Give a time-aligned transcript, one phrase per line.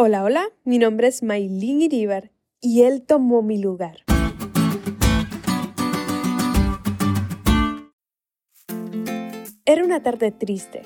[0.00, 4.04] Hola, hola, mi nombre es Maylin Iribar y él tomó mi lugar.
[9.64, 10.82] Era una tarde triste,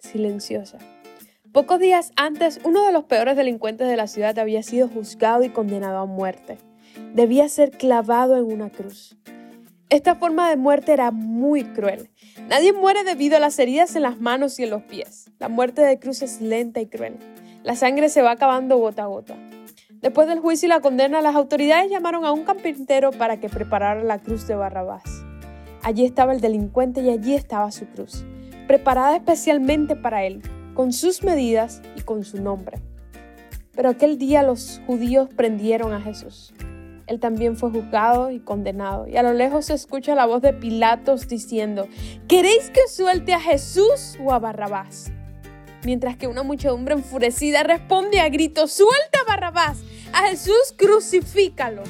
[0.00, 0.78] silenciosa.
[1.52, 5.50] Pocos días antes, uno de los peores delincuentes de la ciudad había sido juzgado y
[5.50, 6.58] condenado a muerte.
[7.14, 9.16] Debía ser clavado en una cruz.
[9.90, 12.10] Esta forma de muerte era muy cruel.
[12.48, 15.30] Nadie muere debido a las heridas en las manos y en los pies.
[15.38, 17.16] La muerte de cruz es lenta y cruel.
[17.66, 19.34] La sangre se va acabando gota a gota.
[19.90, 24.04] Después del juicio y la condena, las autoridades llamaron a un carpintero para que preparara
[24.04, 25.24] la cruz de Barrabás.
[25.82, 28.24] Allí estaba el delincuente y allí estaba su cruz,
[28.68, 30.42] preparada especialmente para él,
[30.74, 32.78] con sus medidas y con su nombre.
[33.74, 36.54] Pero aquel día los judíos prendieron a Jesús.
[37.08, 39.08] Él también fue juzgado y condenado.
[39.08, 41.88] Y a lo lejos se escucha la voz de Pilatos diciendo,
[42.28, 45.10] ¿queréis que suelte a Jesús o a Barrabás?
[45.84, 49.78] Mientras que una muchedumbre enfurecida responde a gritos, suelta Barrabás,
[50.12, 51.82] a Jesús crucifícalo.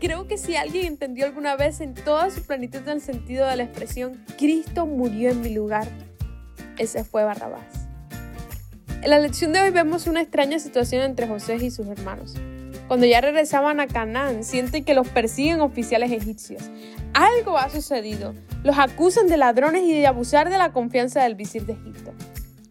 [0.00, 3.62] Creo que si alguien entendió alguna vez en toda su plenitud el sentido de la
[3.62, 5.88] expresión, Cristo murió en mi lugar,
[6.78, 7.86] ese fue Barrabás.
[9.02, 12.34] En la lección de hoy vemos una extraña situación entre José y sus hermanos.
[12.88, 16.62] Cuando ya regresaban a Canaán, sienten que los persiguen oficiales egipcios.
[17.14, 18.34] Algo ha sucedido.
[18.62, 22.12] Los acusan de ladrones y de abusar de la confianza del visir de Egipto.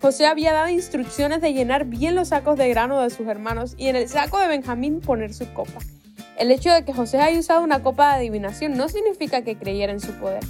[0.02, 3.88] José había dado instrucciones de llenar bien los sacos de grano de sus hermanos y
[3.88, 5.80] en el saco de Benjamín poner su copa.
[6.38, 9.94] El hecho de que José haya usado una copa de adivinación no significa que creyera
[9.94, 10.44] en su poder.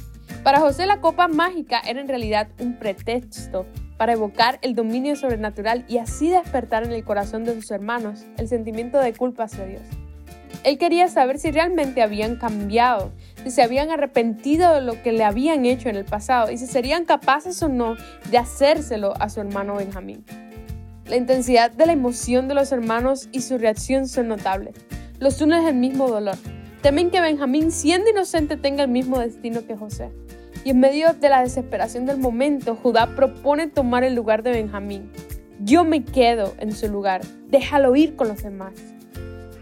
[0.43, 3.65] Para José la copa mágica era en realidad un pretexto
[3.97, 8.47] para evocar el dominio sobrenatural y así despertar en el corazón de sus hermanos el
[8.47, 9.83] sentimiento de culpa hacia Dios.
[10.63, 13.11] Él quería saber si realmente habían cambiado,
[13.45, 16.65] si se habían arrepentido de lo que le habían hecho en el pasado y si
[16.65, 17.95] serían capaces o no
[18.31, 20.25] de hacérselo a su hermano Benjamín.
[21.05, 24.73] La intensidad de la emoción de los hermanos y su reacción son notables.
[25.19, 26.37] Los unen el mismo dolor.
[26.81, 30.09] Temen que Benjamín, siendo inocente, tenga el mismo destino que José.
[30.63, 35.11] Y en medio de la desesperación del momento, Judá propone tomar el lugar de Benjamín.
[35.59, 37.21] Yo me quedo en su lugar.
[37.49, 38.73] Déjalo ir con los demás.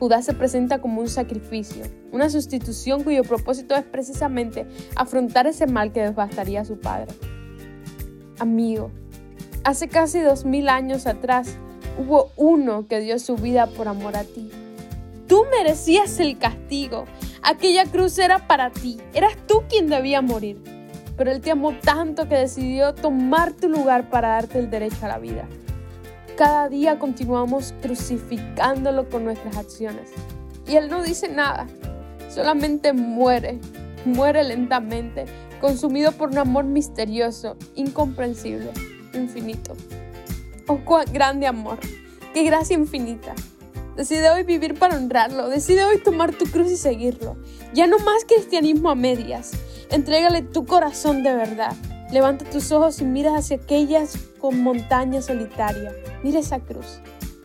[0.04, 5.94] Judá se presenta como un sacrificio, una sustitución cuyo propósito es precisamente afrontar ese mal
[5.94, 7.14] que devastaría a su padre.
[8.38, 8.92] Amigo,
[9.64, 11.56] hace casi dos mil años atrás
[11.98, 14.52] hubo uno que dio su vida por amor a ti.
[15.28, 17.06] Tú merecías el castigo.
[17.42, 18.98] Aquella cruz era para ti.
[19.14, 20.62] Eras tú quien debía morir.
[21.16, 25.08] Pero Él te amó tanto que decidió tomar tu lugar para darte el derecho a
[25.08, 25.48] la vida.
[26.38, 30.10] Cada día continuamos crucificándolo con nuestras acciones.
[30.68, 31.68] Y Él no dice nada,
[32.30, 33.60] solamente muere,
[34.04, 35.26] muere lentamente,
[35.62, 38.72] consumido por un amor misterioso, incomprensible,
[39.14, 39.76] infinito.
[40.68, 41.78] Oh, cuán grande amor,
[42.34, 43.36] qué gracia infinita.
[43.96, 47.38] Decide hoy vivir para honrarlo, decide hoy tomar tu cruz y seguirlo.
[47.76, 49.52] Ya no más cristianismo a medias,
[49.92, 51.76] entrégale tu corazón de verdad.
[52.14, 55.96] Levanta tus ojos y mira hacia aquellas con montaña solitaria.
[56.22, 57.02] Mira esa cruz.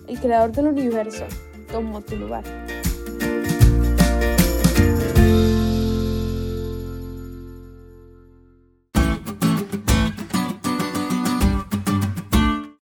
[0.06, 1.24] El creador del universo
[1.72, 2.44] tomó tu lugar.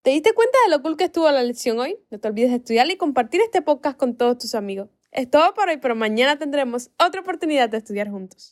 [0.02, 1.98] ¿Te diste cuenta de lo cool que estuvo la lección hoy?
[2.10, 4.90] No te olvides de estudiar y compartir este podcast con todos tus amigos.
[5.12, 8.48] Es todo por hoy, pero mañana tendremos otra oportunidad de estudiar juntos.